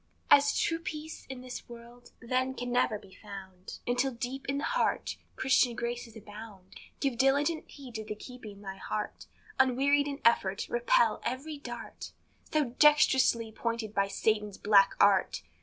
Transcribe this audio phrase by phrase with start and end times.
[0.31, 4.63] As true peace in this world, then, can never be found, Until deep in the
[4.63, 9.27] heart Christian graces abound, Give diligent heed to the keeping thy heart;
[9.59, 12.13] Unwearied in effort, repel every dart
[12.51, 15.43] So dextrously pointed by Satan's black art.